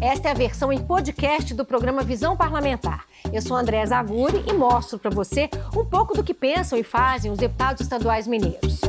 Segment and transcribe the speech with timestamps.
[0.00, 3.04] Esta é a versão em podcast do programa Visão Parlamentar.
[3.30, 7.30] Eu sou André Zaguri e mostro para você um pouco do que pensam e fazem
[7.30, 8.80] os deputados estaduais mineiros.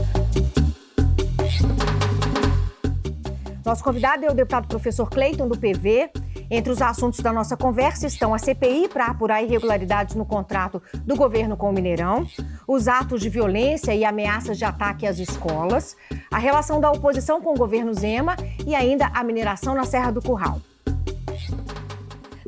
[3.66, 6.12] Nosso convidado é o deputado professor Cleiton, do PV.
[6.50, 11.18] Entre os assuntos da nossa conversa estão a CPI para apurar irregularidades no contrato do
[11.18, 12.26] governo com o Mineirão,
[12.66, 15.96] os atos de violência e ameaças de ataque às escolas,
[16.32, 20.22] a relação da oposição com o governo Zema e ainda a mineração na Serra do
[20.22, 20.62] Curral.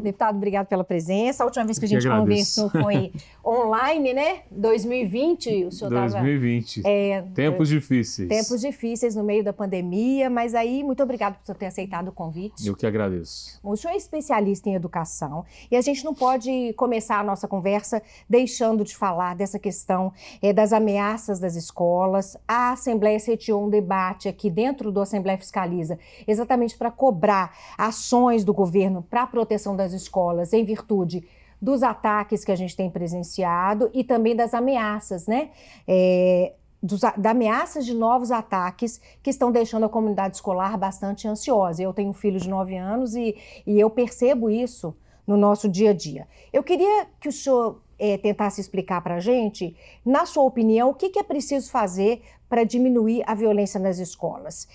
[0.03, 1.43] Deputado, obrigado pela presença.
[1.43, 4.41] A última vez que a gente que conversou foi online, né?
[4.51, 6.81] 2020, o senhor 2020.
[6.81, 8.27] Tava, é, tempos difíceis.
[8.27, 12.67] Tempos difíceis no meio da pandemia, mas aí, muito obrigado por ter aceitado o convite.
[12.67, 13.59] Eu que agradeço.
[13.63, 18.01] O senhor é especialista em educação e a gente não pode começar a nossa conversa
[18.29, 22.35] deixando de falar dessa questão é, das ameaças das escolas.
[22.45, 28.53] A Assembleia sediou um debate aqui dentro do Assembleia Fiscaliza, exatamente para cobrar ações do
[28.53, 31.25] governo para a proteção das escolas em virtude
[31.61, 35.51] dos ataques que a gente tem presenciado e também das ameaças, né?
[35.87, 41.81] É, dos, da ameaças de novos ataques que estão deixando a comunidade escolar bastante ansiosa.
[41.81, 44.93] Eu tenho um filho de 9 anos e, e eu percebo isso
[45.25, 46.27] no nosso dia a dia.
[46.51, 49.73] Eu queria que o senhor é, tentasse explicar para a gente,
[50.05, 54.67] na sua opinião, o que, que é preciso fazer para diminuir a violência nas escolas.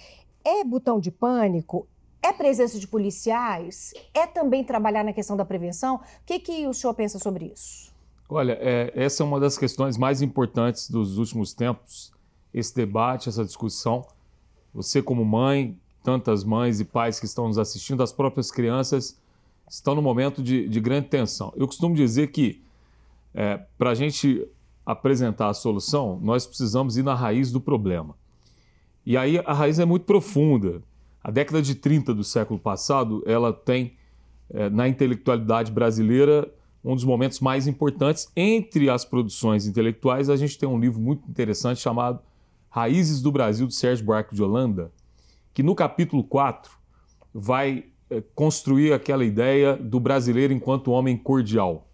[0.43, 1.87] É botão de pânico?
[2.23, 3.95] É presença de policiais?
[4.13, 5.97] É também trabalhar na questão da prevenção?
[5.97, 7.93] O que, que o senhor pensa sobre isso?
[8.29, 12.13] Olha, é, essa é uma das questões mais importantes dos últimos tempos,
[12.53, 14.07] esse debate, essa discussão.
[14.75, 19.19] Você, como mãe, tantas mães e pais que estão nos assistindo, as próprias crianças,
[19.71, 21.53] estão no momento de, de grande tensão.
[21.57, 22.63] Eu costumo dizer que,
[23.33, 24.47] é, para a gente
[24.85, 28.15] apresentar a solução, nós precisamos ir na raiz do problema.
[29.05, 30.83] E aí a raiz é muito profunda.
[31.29, 33.99] A década de 30 do século passado, ela tem
[34.49, 36.51] é, na intelectualidade brasileira
[36.83, 38.33] um dos momentos mais importantes.
[38.35, 42.19] Entre as produções intelectuais, a gente tem um livro muito interessante chamado
[42.71, 44.91] Raízes do Brasil, de Sérgio Buarque de Holanda,
[45.53, 46.73] que no capítulo 4
[47.35, 51.91] vai é, construir aquela ideia do brasileiro enquanto homem cordial.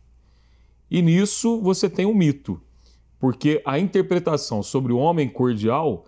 [0.89, 2.63] E nisso você tem um mito,
[3.19, 6.07] porque a interpretação sobre o homem cordial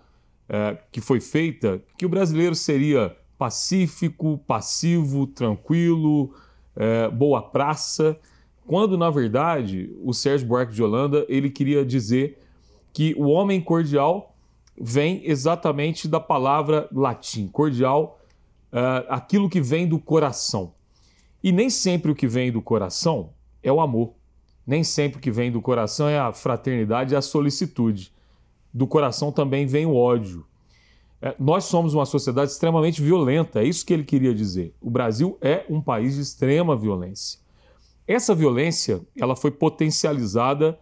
[0.49, 6.33] é, que foi feita que o brasileiro seria pacífico, passivo, tranquilo,
[6.75, 8.17] é, boa praça,
[8.65, 12.39] quando na verdade o Sérgio Buarque de Holanda ele queria dizer
[12.93, 14.35] que o homem cordial
[14.79, 18.19] vem exatamente da palavra latim, cordial,
[18.71, 20.73] é, aquilo que vem do coração.
[21.43, 23.29] E nem sempre o que vem do coração
[23.63, 24.13] é o amor.
[24.65, 28.11] Nem sempre o que vem do coração é a fraternidade e a solicitude
[28.73, 30.45] do coração também vem o ódio.
[31.21, 34.73] É, nós somos uma sociedade extremamente violenta, é isso que ele queria dizer.
[34.79, 37.39] O Brasil é um país de extrema violência.
[38.07, 40.79] Essa violência ela foi potencializada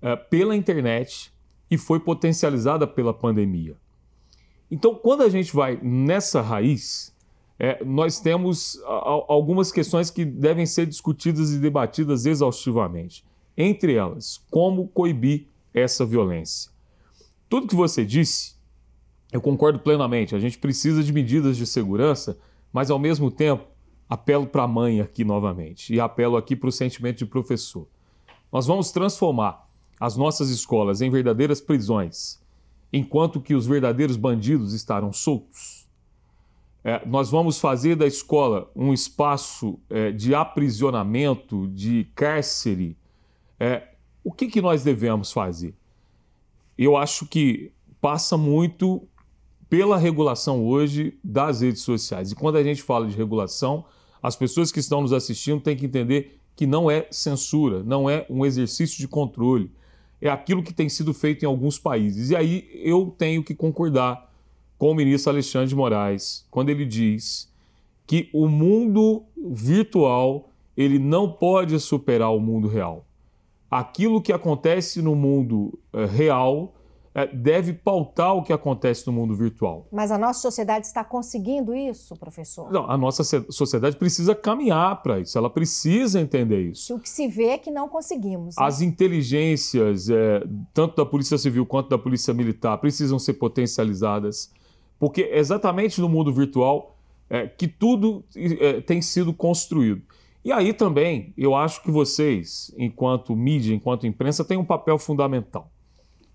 [0.00, 1.32] é, pela internet
[1.70, 3.76] e foi potencializada pela pandemia.
[4.70, 7.14] Então, quando a gente vai nessa raiz,
[7.58, 13.24] é, nós temos a, algumas questões que devem ser discutidas e debatidas exaustivamente.
[13.56, 16.70] Entre elas, como coibir essa violência.
[17.48, 18.54] Tudo que você disse,
[19.32, 20.34] eu concordo plenamente.
[20.34, 22.38] A gente precisa de medidas de segurança,
[22.72, 23.64] mas ao mesmo tempo,
[24.08, 27.88] apelo para a mãe aqui novamente e apelo aqui para o sentimento de professor.
[28.52, 32.40] Nós vamos transformar as nossas escolas em verdadeiras prisões,
[32.92, 35.88] enquanto que os verdadeiros bandidos estarão soltos.
[36.84, 42.96] É, nós vamos fazer da escola um espaço é, de aprisionamento, de cárcere.
[43.58, 43.88] É,
[44.22, 45.74] o que, que nós devemos fazer?
[46.76, 49.06] eu acho que passa muito
[49.72, 52.30] pela regulação hoje das redes sociais.
[52.30, 53.86] E quando a gente fala de regulação,
[54.22, 58.26] as pessoas que estão nos assistindo têm que entender que não é censura, não é
[58.28, 59.72] um exercício de controle.
[60.20, 62.28] É aquilo que tem sido feito em alguns países.
[62.28, 64.30] E aí eu tenho que concordar
[64.76, 67.50] com o ministro Alexandre de Moraes quando ele diz
[68.06, 73.06] que o mundo virtual ele não pode superar o mundo real
[73.72, 76.74] aquilo que acontece no mundo é, real
[77.34, 79.86] deve pautar o que acontece no mundo virtual.
[79.92, 82.72] Mas a nossa sociedade está conseguindo isso, professor?
[82.72, 86.94] Não, a nossa sociedade precisa caminhar para isso, ela precisa entender isso.
[86.94, 88.56] O que se vê é que não conseguimos.
[88.56, 88.64] Né?
[88.64, 90.42] As inteligências, é,
[90.72, 94.50] tanto da Polícia Civil quanto da Polícia Militar, precisam ser potencializadas,
[94.98, 96.96] porque é exatamente no mundo virtual
[97.28, 100.02] é, que tudo é, tem sido construído.
[100.44, 105.71] E aí também, eu acho que vocês, enquanto mídia, enquanto imprensa, têm um papel fundamental.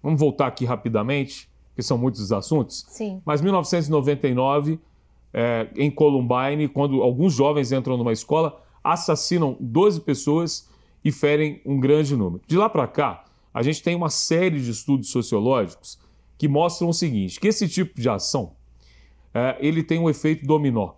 [0.08, 2.86] Vamos voltar aqui rapidamente, que são muitos assuntos.
[2.88, 3.22] Sim.
[3.26, 4.80] Mas 1999,
[5.34, 10.70] é, em Columbine, quando alguns jovens entram numa escola, assassinam 12 pessoas
[11.04, 12.42] e ferem um grande número.
[12.48, 16.00] De lá para cá, a gente tem uma série de estudos sociológicos
[16.38, 18.54] que mostram o seguinte, que esse tipo de ação
[19.34, 20.94] é, ele tem um efeito dominó.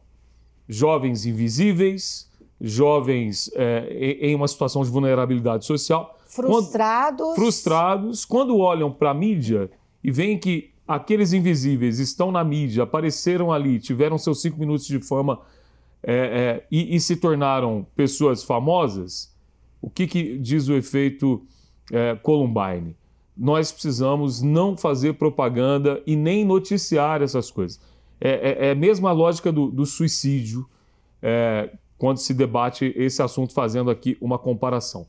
[0.67, 2.29] Jovens invisíveis,
[2.61, 6.15] jovens é, em uma situação de vulnerabilidade social.
[6.29, 7.25] Frustrados.
[7.25, 8.25] Quando, frustrados.
[8.25, 9.69] Quando olham para a mídia
[10.03, 14.99] e veem que aqueles invisíveis estão na mídia, apareceram ali, tiveram seus cinco minutos de
[14.99, 15.41] fama
[16.03, 19.35] é, é, e, e, se tornaram pessoas famosas,
[19.81, 21.45] o que, que diz o efeito
[21.91, 22.95] é, Columbine?
[23.35, 27.81] Nós precisamos não fazer propaganda e nem noticiar essas coisas.
[28.21, 30.69] É, é, é a mesma lógica do, do suicídio
[31.21, 35.07] é, quando se debate esse assunto, fazendo aqui uma comparação.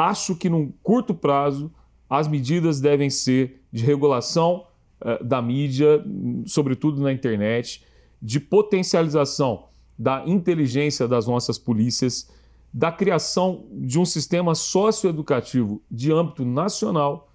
[0.00, 1.70] Acho que num curto prazo
[2.08, 4.64] as medidas devem ser de regulação
[4.98, 6.02] uh, da mídia,
[6.46, 7.84] sobretudo na internet,
[8.22, 9.64] de potencialização
[9.98, 12.30] da inteligência das nossas polícias,
[12.72, 17.28] da criação de um sistema socioeducativo de âmbito nacional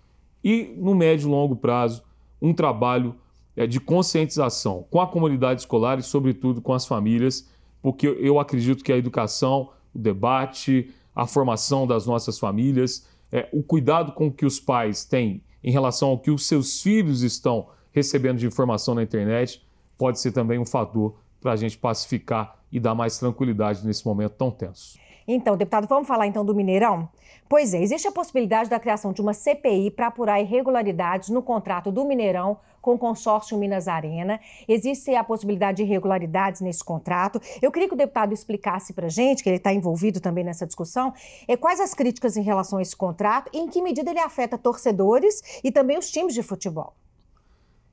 [0.43, 2.01] e, no médio e longo prazo,
[2.41, 3.13] um trabalho
[3.55, 7.47] uh, de conscientização com a comunidade escolar e, sobretudo, com as famílias,
[7.79, 13.63] porque eu acredito que a educação, o debate, a formação das nossas famílias é, o
[13.63, 18.37] cuidado com que os pais têm em relação ao que os seus filhos estão recebendo
[18.37, 19.65] de informação na internet
[19.97, 24.33] pode ser também um fator para a gente pacificar e dar mais tranquilidade nesse momento
[24.33, 24.97] tão tenso.
[25.27, 27.09] Então, deputado, vamos falar então do Mineirão?
[27.49, 31.91] Pois é, existe a possibilidade da criação de uma CPI para apurar irregularidades no contrato
[31.91, 34.39] do Mineirão com o consórcio Minas Arena.
[34.67, 37.41] Existe a possibilidade de irregularidades nesse contrato.
[37.59, 40.67] Eu queria que o deputado explicasse para a gente, que ele está envolvido também nessa
[40.67, 41.11] discussão,
[41.47, 44.59] é, quais as críticas em relação a esse contrato e em que medida ele afeta
[44.59, 46.95] torcedores e também os times de futebol.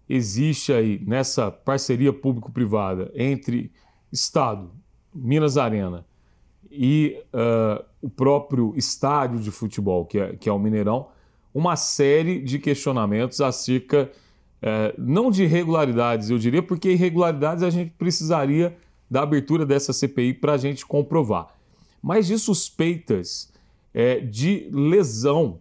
[0.07, 3.73] Existe aí, nessa parceria público-privada entre
[4.13, 4.71] Estado,
[5.15, 6.05] Minas Arena
[6.73, 11.09] e uh, o próprio estádio de futebol, que é, que é o Mineirão,
[11.55, 14.11] uma série de questionamentos acerca
[14.63, 18.77] é, não de irregularidades, eu diria, porque irregularidades a gente precisaria
[19.11, 21.49] da abertura dessa CPI para a gente comprovar,
[22.01, 23.53] mas de suspeitas
[23.93, 25.59] é, de lesão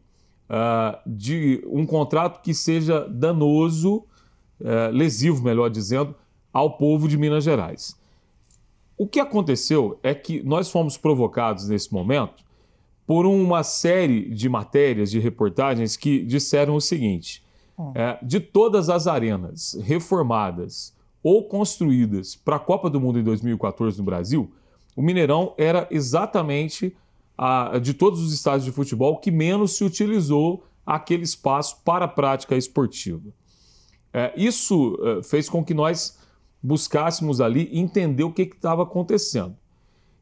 [0.47, 4.05] uh, de um contrato que seja danoso,
[4.61, 6.15] uh, lesivo, melhor dizendo,
[6.53, 7.99] ao povo de Minas Gerais.
[9.01, 12.43] O que aconteceu é que nós fomos provocados nesse momento
[13.07, 17.43] por uma série de matérias, de reportagens que disseram o seguinte:
[17.95, 23.97] é, de todas as arenas reformadas ou construídas para a Copa do Mundo em 2014
[23.97, 24.51] no Brasil,
[24.95, 26.95] o Mineirão era exatamente
[27.35, 32.07] a, de todos os estádios de futebol que menos se utilizou aquele espaço para a
[32.07, 33.33] prática esportiva.
[34.13, 36.20] É, isso é, fez com que nós
[36.61, 39.55] buscássemos ali entender o que estava acontecendo.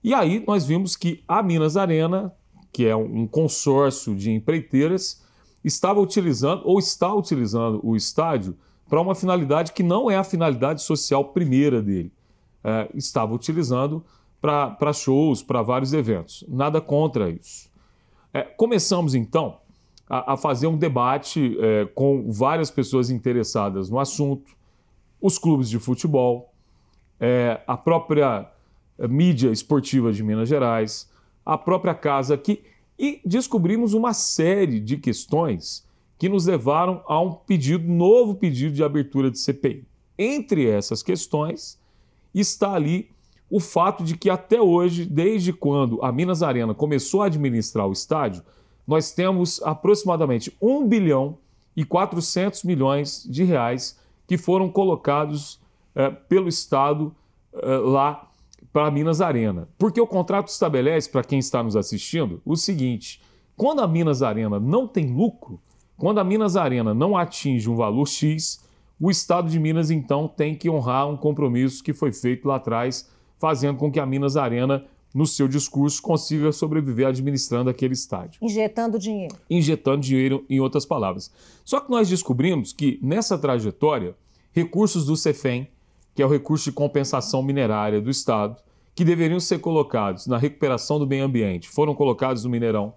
[0.04, 2.34] E aí nós vimos que a Minas Arena,
[2.72, 5.24] que é um consórcio de empreiteiras,
[5.64, 8.58] estava utilizando ou está utilizando o estádio
[8.88, 12.12] para uma finalidade que não é a finalidade social primeira dele.
[12.64, 14.04] É, estava utilizando
[14.42, 16.44] para shows, para vários eventos.
[16.48, 17.70] Nada contra isso.
[18.34, 19.58] É, começamos então
[20.10, 24.52] a, a, fazer um debate é, com várias pessoas interessadas no assunto,
[25.22, 26.54] os clubes de futebol,
[27.20, 28.50] é, a própria
[29.10, 31.10] mídia esportiva de Minas Gerais,
[31.46, 32.64] a própria casa que
[32.98, 38.84] e descobrimos uma série de questões que nos levaram a um pedido, novo pedido de
[38.84, 39.86] abertura de CPI.
[40.18, 41.80] Entre essas questões
[42.36, 43.10] está ali
[43.50, 47.94] o fato de que até hoje, desde quando a Minas Arena começou a administrar o
[47.94, 48.44] estádio,
[48.86, 51.38] nós temos aproximadamente 1 bilhão
[51.76, 53.98] e 400 milhões de reais
[54.30, 55.60] que foram colocados
[55.96, 57.12] eh, pelo Estado
[57.52, 58.30] eh, lá
[58.72, 59.68] para Minas Arena.
[59.76, 63.20] Porque o contrato estabelece, para quem está nos assistindo, o seguinte:
[63.58, 65.60] quando a Minas Arena não tem lucro,
[65.98, 68.64] quando a Minas Arena não atinge um valor X,
[69.00, 73.10] o Estado de Minas então tem que honrar um compromisso que foi feito lá atrás,
[73.40, 78.40] fazendo com que a Minas Arena, no seu discurso, consiga sobreviver administrando aquele estádio.
[78.42, 79.36] Injetando dinheiro.
[79.50, 81.32] Injetando dinheiro, em outras palavras.
[81.66, 84.16] Só que nós descobrimos que nessa trajetória,
[84.52, 85.68] recursos do CEFEM,
[86.14, 88.58] que é o recurso de compensação minerária do Estado,
[88.94, 92.94] que deveriam ser colocados na recuperação do meio ambiente, foram colocados no Mineirão.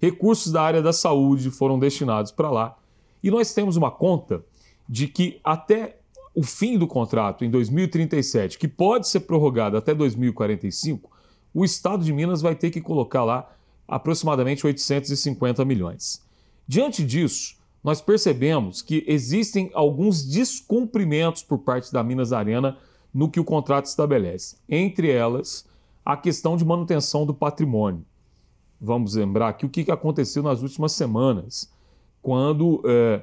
[0.00, 2.76] Recursos da área da saúde foram destinados para lá.
[3.22, 4.44] E nós temos uma conta
[4.88, 5.98] de que até
[6.34, 11.10] o fim do contrato, em 2037, que pode ser prorrogado até 2045,
[11.56, 13.50] o Estado de Minas vai ter que colocar lá
[13.88, 16.22] aproximadamente 850 milhões.
[16.68, 22.76] Diante disso, nós percebemos que existem alguns descumprimentos por parte da Minas Arena
[23.12, 24.58] no que o contrato estabelece.
[24.68, 25.66] Entre elas,
[26.04, 28.04] a questão de manutenção do patrimônio.
[28.78, 31.72] Vamos lembrar aqui o que aconteceu nas últimas semanas,
[32.20, 33.22] quando é,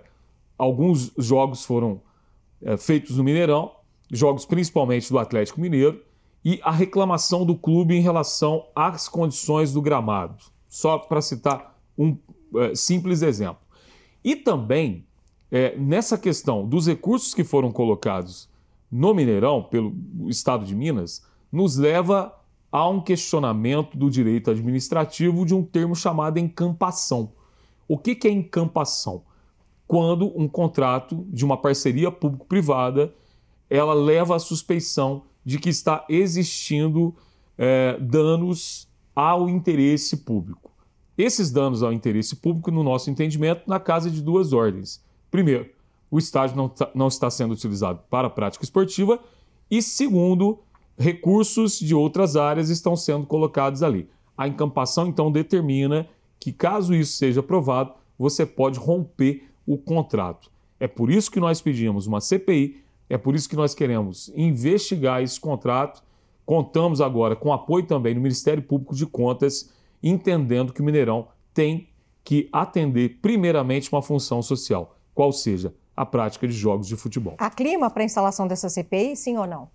[0.57, 2.01] alguns jogos foram
[2.63, 3.75] é, feitos no Mineirão,
[4.09, 6.01] jogos principalmente do Atlético Mineiro,
[6.43, 10.43] e a reclamação do clube em relação às condições do gramado.
[10.67, 12.17] Só para citar um
[12.55, 13.61] é, simples exemplo.
[14.23, 15.05] E também,
[15.51, 18.49] é, nessa questão dos recursos que foram colocados
[18.91, 19.93] no Mineirão, pelo
[20.27, 22.33] Estado de Minas, nos leva
[22.71, 27.31] a um questionamento do direito administrativo de um termo chamado encampação.
[27.87, 29.23] O que, que é encampação?
[29.85, 33.13] Quando um contrato de uma parceria público-privada
[33.69, 37.15] ela leva à suspeição de que está existindo
[37.57, 40.71] é, danos ao interesse público.
[41.17, 45.03] Esses danos ao interesse público, no nosso entendimento, na casa de duas ordens.
[45.29, 45.69] Primeiro,
[46.09, 49.19] o estádio não, tá, não está sendo utilizado para prática esportiva.
[49.69, 50.59] E segundo,
[50.97, 54.09] recursos de outras áreas estão sendo colocados ali.
[54.37, 56.07] A encampação, então, determina
[56.39, 60.51] que, caso isso seja aprovado, você pode romper o contrato.
[60.79, 62.82] É por isso que nós pedimos uma CPI,
[63.13, 66.03] é por isso que nós queremos investigar esse contrato.
[66.45, 71.89] Contamos agora com apoio também do Ministério Público de Contas entendendo que o Mineirão tem
[72.23, 77.35] que atender primeiramente uma função social, qual seja a prática de jogos de futebol.
[77.37, 79.69] Há clima para a instalação dessa CPI, sim ou não?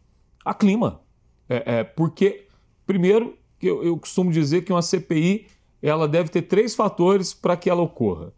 [0.44, 1.00] Há clima.
[1.48, 2.48] É, é porque,
[2.84, 5.46] primeiro, eu, eu, costumo dizer que uma CPI
[5.80, 8.32] ela deve ter três fatores para que ela ocorra.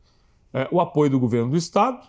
[0.52, 2.06] É, o apoio do governo do Estado,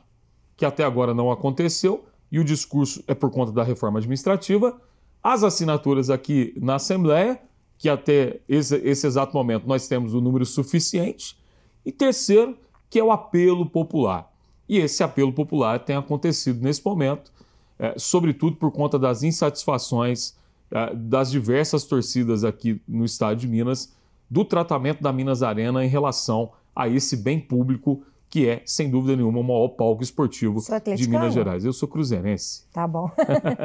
[0.57, 4.79] que até agora não aconteceu, e o discurso é por conta da reforma administrativa,
[5.21, 7.39] as assinaturas aqui na Assembleia
[7.81, 11.35] que até esse, esse exato momento nós temos o um número suficiente.
[11.83, 12.55] E terceiro,
[12.87, 14.31] que é o apelo popular.
[14.69, 17.31] E esse apelo popular tem acontecido nesse momento,
[17.79, 20.35] é, sobretudo por conta das insatisfações
[20.69, 23.91] é, das diversas torcidas aqui no estado de Minas,
[24.29, 29.17] do tratamento da Minas Arena em relação a esse bem público que é, sem dúvida
[29.17, 30.61] nenhuma, o maior palco esportivo
[30.95, 31.65] de Minas Gerais.
[31.65, 32.63] Eu sou cruzeirense.
[32.71, 33.11] Tá bom.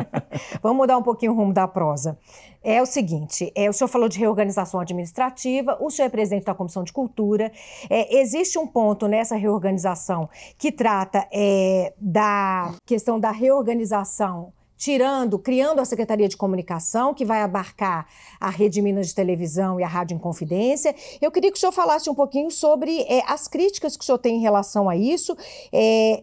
[0.61, 2.19] Vamos mudar um pouquinho o rumo da prosa.
[2.65, 6.55] É o seguinte, é, o senhor falou de reorganização administrativa, o senhor é presidente da
[6.55, 7.53] Comissão de Cultura.
[7.89, 15.81] É, existe um ponto nessa reorganização que trata é, da questão da reorganização tirando, criando
[15.81, 18.07] a Secretaria de Comunicação, que vai abarcar
[18.39, 20.95] a Rede Minas de Televisão e a Rádio Inconfidência.
[21.21, 24.19] Eu queria que o senhor falasse um pouquinho sobre é, as críticas que o senhor
[24.19, 25.37] tem em relação a isso
[25.73, 26.23] é,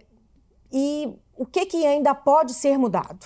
[0.72, 3.26] e o que, que ainda pode ser mudado.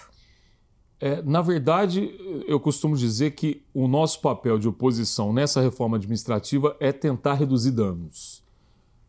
[1.00, 2.12] É, na verdade,
[2.48, 7.72] eu costumo dizer que o nosso papel de oposição nessa reforma administrativa é tentar reduzir
[7.72, 8.44] danos.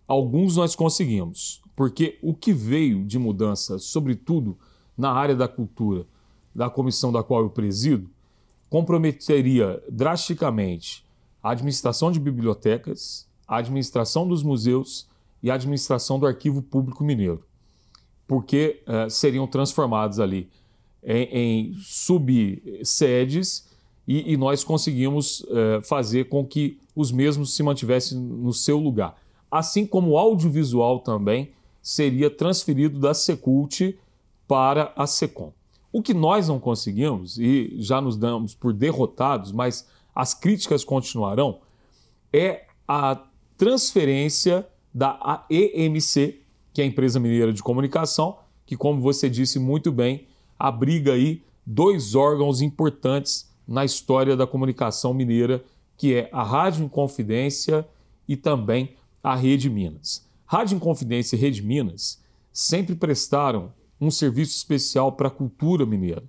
[0.07, 4.59] Alguns nós conseguimos, porque o que veio de mudança, sobretudo
[4.99, 6.05] na área da cultura,
[6.53, 8.11] da comissão da qual eu presido,
[8.69, 11.07] comprometeria drasticamente
[11.43, 15.09] a administração de bibliotecas, a administração dos museus
[15.43, 17.45] e a administração do Arquivo Público Mineiro,
[18.27, 20.51] porque uh, seriam transformados ali
[21.03, 23.69] em, em subsedes
[24.07, 29.17] e, e, nós conseguimos uh, fazer com que os mesmos se mantivessem no seu lugar.
[29.51, 33.97] Assim como o audiovisual também seria transferido da Secult
[34.49, 35.53] para a SECOM.
[35.93, 41.61] O que nós não conseguimos, e já nos damos por derrotados, mas as críticas continuarão,
[42.33, 43.23] é a
[43.57, 46.41] transferência da EMC,
[46.73, 50.27] que é a Empresa Mineira de Comunicação, que, como você disse muito bem,
[50.59, 55.63] abriga aí dois órgãos importantes na história da comunicação mineira,
[55.97, 57.87] que é a Rádio Inconfidência
[58.27, 60.27] e também a Rede Minas.
[60.47, 66.23] Rádio Inconfidência e Rede Minas sempre prestaram um serviço especial para a cultura mineira.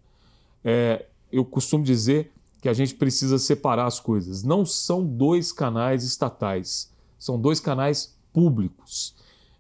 [0.64, 4.44] É, eu costumo dizer que a gente precisa separar as coisas.
[4.44, 9.16] Não são dois canais estatais, são dois canais públicos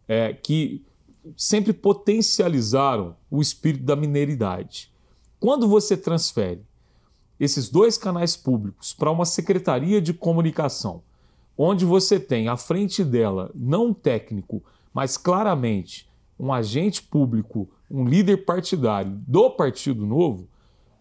[0.07, 0.83] é, que
[1.37, 4.91] sempre potencializaram o espírito da mineiridade.
[5.39, 6.61] Quando você transfere
[7.39, 11.01] esses dois canais públicos para uma secretaria de comunicação,
[11.57, 14.63] onde você tem à frente dela não um técnico,
[14.93, 20.47] mas claramente um agente público um líder partidário do Partido Novo,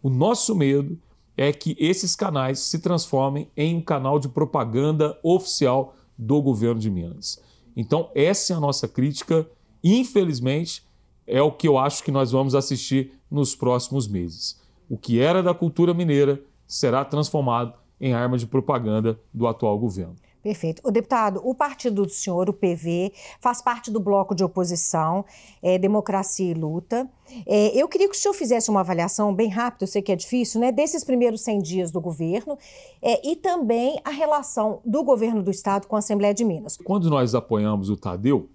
[0.02, 0.99] o nosso medo
[1.37, 6.90] é que esses canais se transformem em um canal de propaganda oficial do governo de
[6.90, 7.40] Minas.
[7.76, 9.49] Então, essa é a nossa crítica.
[9.85, 10.83] Infelizmente,
[11.26, 14.61] é o que eu acho que nós vamos assistir nos próximos meses.
[14.88, 20.16] O que era da cultura mineira será transformado em arma de propaganda do atual governo.
[20.49, 20.81] Perfeito.
[20.83, 25.23] O deputado, o partido do senhor, o PV, faz parte do bloco de oposição,
[25.61, 27.07] é, Democracia e Luta.
[27.47, 30.17] É, eu queria que o senhor fizesse uma avaliação bem rápida, eu sei que é
[30.17, 32.57] difícil, né, desses primeiros 100 dias do governo
[33.02, 36.78] é, e também a relação do governo do Estado com a Assembleia de Minas.
[36.78, 38.49] Quando nós apoiamos o Tadeu,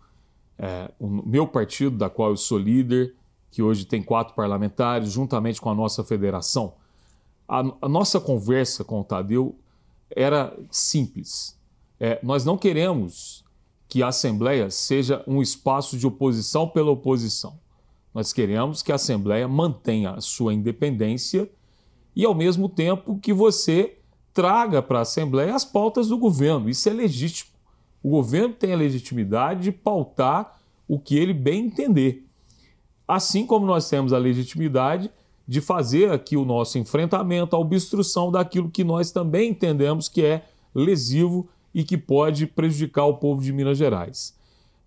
[0.57, 3.13] é, o meu partido, da qual eu sou líder,
[3.51, 6.73] que hoje tem quatro parlamentares, juntamente com a nossa federação,
[7.47, 9.55] a, a nossa conversa com o Tadeu
[10.09, 11.61] era simples.
[12.05, 13.45] É, nós não queremos
[13.87, 17.57] que a Assembleia seja um espaço de oposição pela oposição.
[18.13, 21.49] Nós queremos que a Assembleia mantenha a sua independência
[22.13, 23.99] e, ao mesmo tempo, que você
[24.33, 26.69] traga para a Assembleia as pautas do governo.
[26.69, 27.51] Isso é legítimo.
[28.03, 32.27] O governo tem a legitimidade de pautar o que ele bem entender.
[33.07, 35.09] Assim como nós temos a legitimidade
[35.47, 40.43] de fazer aqui o nosso enfrentamento, a obstrução daquilo que nós também entendemos que é
[40.75, 44.37] lesivo e que pode prejudicar o povo de Minas Gerais.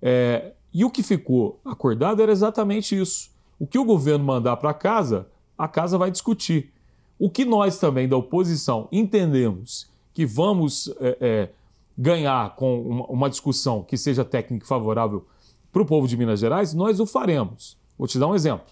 [0.00, 3.31] É, e o que ficou acordado era exatamente isso.
[3.59, 5.26] O que o governo mandar para casa,
[5.57, 6.73] a casa vai discutir.
[7.19, 11.49] O que nós também da oposição entendemos que vamos é, é,
[11.97, 15.26] ganhar com uma, uma, discussão que seja técnica e favorável
[15.73, 17.76] para o povo de Minas Gerais, nós o faremos.
[17.99, 18.66] Vou te dar um exemplo.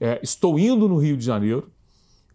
[0.00, 1.70] É, estou indo no Rio de Janeiro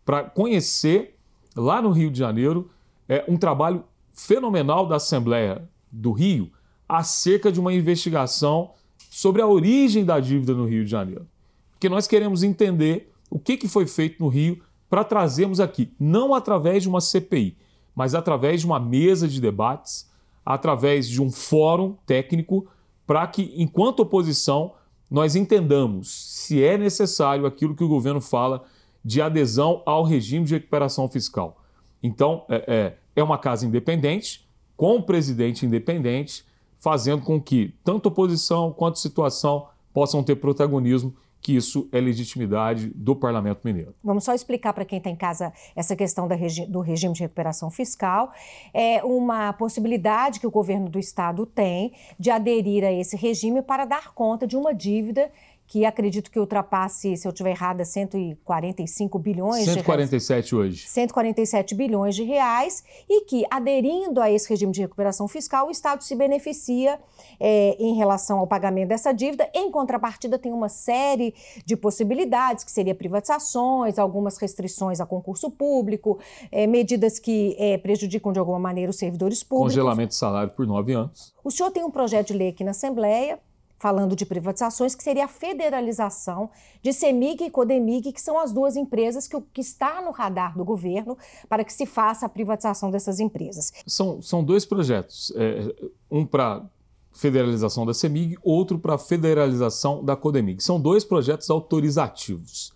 [0.05, 1.17] para conhecer,
[1.55, 2.69] lá no Rio de Janeiro,
[3.07, 6.51] é, um trabalho fenomenal da Assembleia do Rio
[6.87, 8.71] acerca de uma investigação
[9.09, 11.27] sobre a origem da dívida no Rio de Janeiro.
[11.71, 16.33] Porque nós queremos entender o que, que foi feito no Rio para trazermos aqui, não
[16.33, 17.57] através de uma CPI,
[17.95, 20.09] mas através de uma mesa de debates,
[20.45, 22.67] através de um fórum técnico,
[23.05, 24.73] para que, enquanto oposição,
[25.09, 28.63] nós entendamos se é necessário aquilo que o governo fala
[29.03, 31.61] de adesão ao regime de recuperação fiscal.
[32.01, 36.45] Então, é, é é uma casa independente, com o presidente independente,
[36.77, 43.13] fazendo com que tanto oposição quanto situação possam ter protagonismo que isso é legitimidade do
[43.13, 43.93] Parlamento Mineiro.
[44.01, 47.69] Vamos só explicar para quem está em casa essa questão regi do regime de recuperação
[47.69, 48.31] fiscal.
[48.73, 53.83] É uma possibilidade que o governo do estado tem de aderir a esse regime para
[53.83, 55.29] dar conta de uma dívida
[55.67, 60.87] que acredito que ultrapasse, se eu estiver errada, 145 bilhões 147 de hoje.
[60.87, 66.03] 147 bilhões de reais e que, aderindo a esse regime de recuperação fiscal, o Estado
[66.03, 66.99] se beneficia
[67.39, 69.49] é, em relação ao pagamento dessa dívida.
[69.53, 71.33] Em contrapartida, tem uma série
[71.65, 76.19] de possibilidades, que seria privatizações, algumas restrições a concurso público,
[76.51, 79.73] é, medidas que é, prejudicam de alguma maneira os servidores públicos.
[79.73, 81.33] Congelamento de salário por nove anos.
[81.43, 83.39] O senhor tem um projeto de lei aqui na Assembleia
[83.83, 86.49] falando de privatizações, que seria a federalização
[86.81, 90.63] de CEMIG e Codemig, que são as duas empresas que, que está no radar do
[90.63, 91.17] governo
[91.49, 93.73] para que se faça a privatização dessas empresas.
[93.85, 95.75] São, são dois projetos, é,
[96.09, 96.65] um para
[97.11, 100.63] federalização da CEMIG, outro para federalização da Codemig.
[100.63, 102.71] São dois projetos autorizativos.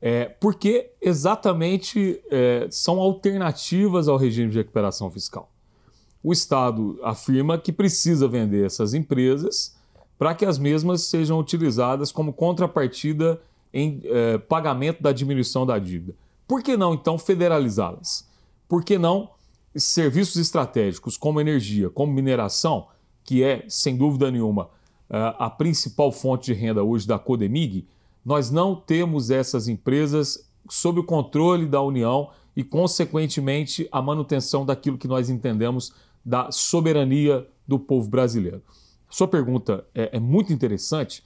[0.00, 5.50] É, porque exatamente é, são alternativas ao regime de recuperação fiscal.
[6.22, 9.76] O Estado afirma que precisa vender essas empresas
[10.18, 13.40] para que as mesmas sejam utilizadas como contrapartida
[13.72, 16.14] em eh, pagamento da diminuição da dívida.
[16.46, 18.28] Por que não, então, federalizá-las?
[18.68, 19.30] Por que não
[19.76, 22.88] serviços estratégicos como energia, como mineração,
[23.22, 24.70] que é, sem dúvida nenhuma,
[25.10, 27.86] eh, a principal fonte de renda hoje da Codemig,
[28.24, 34.98] nós não temos essas empresas sob o controle da União e, consequentemente, a manutenção daquilo
[34.98, 35.92] que nós entendemos
[36.24, 38.62] da soberania do povo brasileiro.
[39.08, 41.24] Sua pergunta é, é muito interessante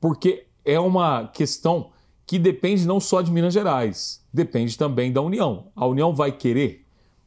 [0.00, 1.90] porque é uma questão
[2.26, 5.66] que depende não só de Minas Gerais, depende também da União.
[5.74, 6.86] A União vai querer.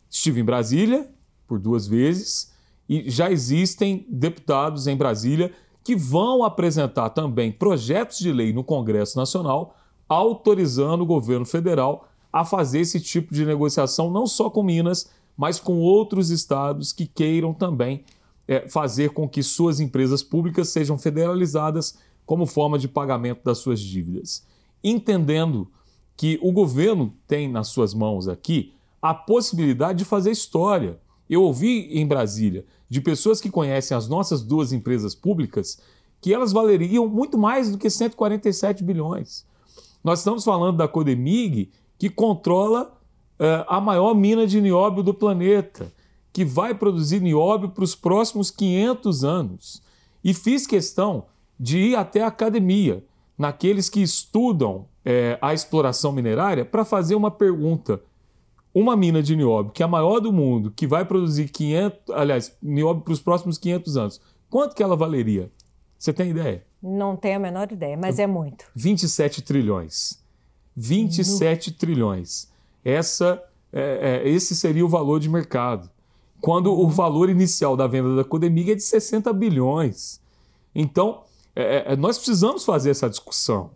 [0.10, 1.10] Estive em Brasília
[1.48, 2.54] por duas vezes
[2.88, 5.52] e já existem deputados em Brasília
[5.84, 9.76] que vão apresentar também projetos de lei no Congresso Nacional
[10.08, 15.60] autorizando o governo federal a fazer esse tipo de negociação não só com Minas, mas
[15.60, 18.04] com outros estados que queiram também
[18.48, 23.80] é, fazer com que suas empresas públicas sejam federalizadas como forma de pagamento das suas
[23.80, 24.46] dívidas.
[24.84, 25.70] Entendendo
[26.16, 31.00] que o governo tem nas suas mãos aqui a possibilidade de fazer história.
[31.30, 35.80] Eu ouvi em Brasília de pessoas que conhecem as nossas duas empresas públicas
[36.22, 39.46] que elas valeriam muito mais do que 147 bilhões.
[40.04, 42.98] Nós estamos falando da Codemig, que controla
[43.40, 45.92] uh, a maior mina de nióbio do planeta
[46.34, 49.84] que vai produzir nióbio para os próximos 500 anos.
[50.24, 51.28] E fiz questão
[51.60, 53.06] de ir até a academia,
[53.38, 58.02] naqueles que estudam é, a exploração minerária, para fazer uma pergunta:
[58.74, 62.58] uma mina de nióbio, que é a maior do mundo, que vai produzir 500, aliás,
[62.62, 65.52] nióbio para os próximos 500 anos, quanto que ela valeria?
[66.00, 66.66] Você tem ideia?
[66.82, 68.66] Não tenho a menor ideia, mas é muito.
[68.76, 70.22] 27 trilhões.
[70.76, 71.78] 27 no...
[71.78, 72.52] trilhões.
[72.84, 73.42] Essa,
[73.72, 75.90] é, é, esse seria o valor de mercado.
[76.44, 80.20] Quando o valor inicial da venda da Codemig é de 60 bilhões.
[80.76, 81.24] Então,
[81.56, 83.72] é, é, nós precisamos fazer essa discussão.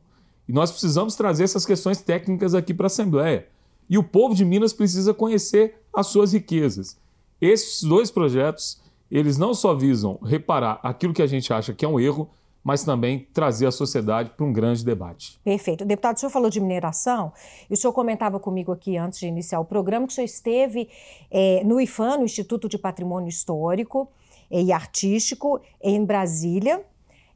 [0.46, 3.48] E nós precisamos trazer essas questões técnicas aqui para a Assembleia.
[3.90, 6.98] E o povo de Minas precisa conhecer as suas riquezas.
[7.40, 11.88] Esses dois projetos, eles não só visam reparar aquilo que a gente acha que é
[11.88, 12.30] um erro,
[12.68, 15.40] mas também trazer a sociedade para um grande debate.
[15.42, 15.86] Perfeito.
[15.86, 17.32] Deputado, o senhor falou de mineração,
[17.70, 20.90] e o senhor comentava comigo aqui antes de iniciar o programa que o senhor esteve
[21.32, 24.12] é, no IFAM, no Instituto de Patrimônio Histórico
[24.52, 26.84] e Artístico, em Brasília,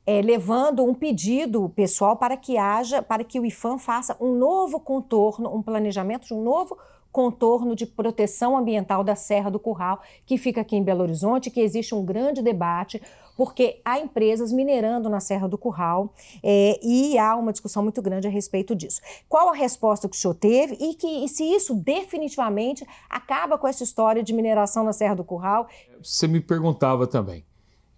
[0.05, 4.81] é, levando um pedido pessoal para que haja, para que o IFAM faça um novo
[4.81, 6.77] contorno, um planejamento de um novo
[7.11, 11.59] contorno de proteção ambiental da Serra do Curral, que fica aqui em Belo Horizonte, que
[11.59, 13.01] existe um grande debate,
[13.41, 18.27] porque há empresas minerando na Serra do Curral é, e há uma discussão muito grande
[18.27, 19.01] a respeito disso.
[19.27, 23.67] Qual a resposta que o senhor teve e, que, e se isso definitivamente acaba com
[23.67, 25.67] essa história de mineração na Serra do Curral?
[26.03, 27.43] Você me perguntava também,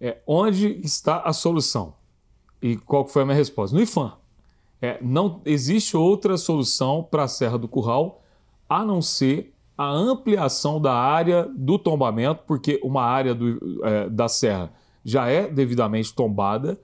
[0.00, 1.92] é, onde está a solução?
[2.62, 3.76] E qual foi a minha resposta?
[3.76, 4.14] No IFAM.
[4.80, 8.22] É, não existe outra solução para a Serra do Curral
[8.66, 14.26] a não ser a ampliação da área do tombamento, porque uma área do, é, da
[14.26, 14.72] serra
[15.04, 16.80] já é devidamente tombada,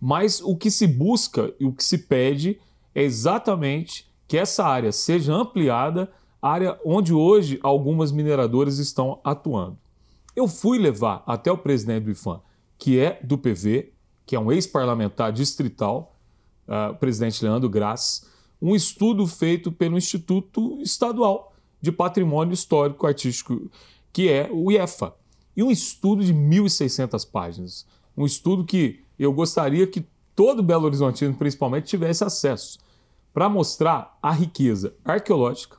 [0.00, 2.58] mas o que se busca e o que se pede
[2.94, 9.78] é exatamente que essa área seja ampliada, área onde hoje algumas mineradoras estão atuando.
[10.34, 12.40] Eu fui levar até o presidente do IFAM,
[12.78, 13.92] que é do PV,
[14.24, 16.16] que é um ex-parlamentar distrital,
[16.68, 18.26] uh, o presidente Leandro Graça,
[18.62, 23.70] um estudo feito pelo Instituto Estadual de Patrimônio Histórico Artístico,
[24.12, 25.14] que é o IEFA.
[25.60, 27.86] E um estudo de 1.600 páginas.
[28.16, 32.78] Um estudo que eu gostaria que todo Belo Horizontino, principalmente, tivesse acesso
[33.30, 35.76] para mostrar a riqueza arqueológica,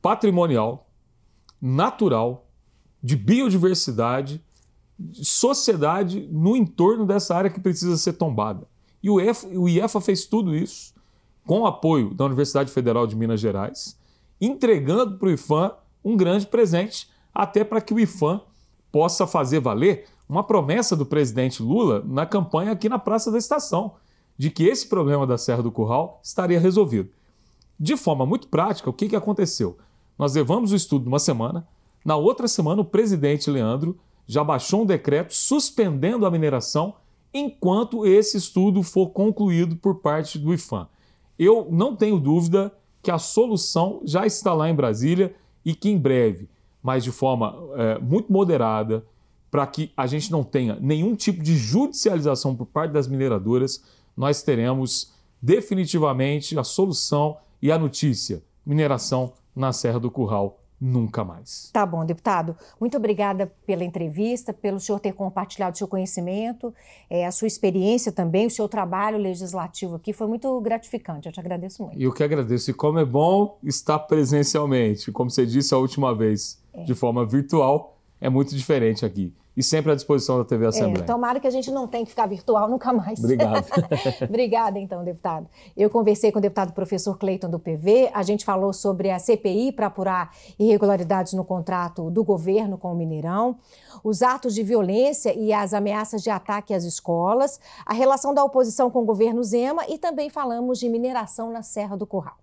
[0.00, 0.88] patrimonial,
[1.60, 2.46] natural,
[3.02, 4.40] de biodiversidade,
[4.96, 8.68] de sociedade no entorno dessa área que precisa ser tombada.
[9.02, 10.94] E o IEFA, o IEFA fez tudo isso
[11.44, 13.98] com o apoio da Universidade Federal de Minas Gerais,
[14.40, 18.40] entregando para o IFAM um grande presente, até para que o IFAM
[18.92, 23.94] possa fazer valer uma promessa do presidente Lula na campanha aqui na Praça da Estação,
[24.38, 27.10] de que esse problema da Serra do Curral estaria resolvido.
[27.80, 29.78] De forma muito prática, o que, que aconteceu?
[30.18, 31.66] Nós levamos o estudo uma semana,
[32.04, 36.94] na outra semana o presidente Leandro já baixou um decreto suspendendo a mineração
[37.34, 40.86] enquanto esse estudo for concluído por parte do IFAM.
[41.38, 45.98] Eu não tenho dúvida que a solução já está lá em Brasília e que em
[45.98, 46.48] breve,
[46.82, 49.04] mas de forma é, muito moderada,
[49.50, 53.84] para que a gente não tenha nenhum tipo de judicialização por parte das mineradoras,
[54.16, 61.70] nós teremos definitivamente a solução e a notícia: mineração na Serra do Curral nunca mais.
[61.72, 62.56] Tá bom, deputado.
[62.80, 66.74] Muito obrigada pela entrevista, pelo senhor ter compartilhado o seu conhecimento,
[67.08, 70.12] é, a sua experiência também, o seu trabalho legislativo aqui.
[70.12, 71.28] Foi muito gratificante.
[71.28, 72.00] Eu te agradeço muito.
[72.00, 72.72] E eu que agradeço.
[72.72, 76.84] E como é bom estar presencialmente, como você disse a última vez, é.
[76.84, 81.04] de forma virtual, é muito diferente aqui e sempre à disposição da TV Assembleia.
[81.04, 83.18] É, tomara que a gente não tenha que ficar virtual nunca mais.
[83.18, 83.66] Obrigado.
[84.28, 85.46] Obrigada, então, deputado.
[85.76, 89.72] Eu conversei com o deputado professor Cleiton do PV, a gente falou sobre a CPI
[89.72, 93.56] para apurar irregularidades no contrato do governo com o Mineirão,
[94.02, 98.90] os atos de violência e as ameaças de ataque às escolas, a relação da oposição
[98.90, 102.41] com o governo Zema e também falamos de mineração na Serra do Curral.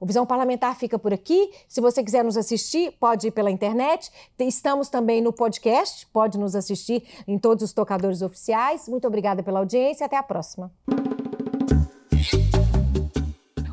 [0.00, 1.50] O Visão Parlamentar fica por aqui.
[1.68, 4.10] Se você quiser nos assistir, pode ir pela internet.
[4.38, 8.88] Estamos também no podcast, pode nos assistir em todos os tocadores oficiais.
[8.88, 10.72] Muito obrigada pela audiência até a próxima.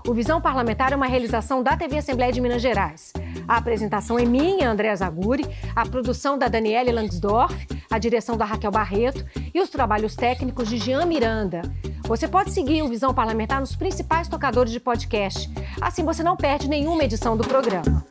[0.05, 3.13] O Visão Parlamentar é uma realização da TV Assembleia de Minas Gerais.
[3.47, 8.71] A apresentação é minha, André Zaguri, a produção da Daniele Langsdorff, a direção da Raquel
[8.71, 11.61] Barreto e os trabalhos técnicos de Jean Miranda.
[12.03, 15.49] Você pode seguir o Visão Parlamentar nos principais tocadores de podcast.
[15.81, 18.05] Assim você não perde nenhuma edição do programa.